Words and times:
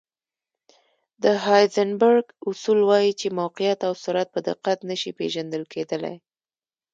د 1.23 1.25
هایزنبرګ 1.45 2.25
اصول 2.49 2.79
وایي 2.89 3.11
چې 3.19 3.27
موقعیت 3.39 3.79
او 3.87 3.93
سرعت 4.03 4.29
په 4.35 4.39
دقت 4.49 4.77
نه 4.89 4.95
شي 5.01 5.11
پېژندل 5.19 5.63
کېدلی. 5.73 6.15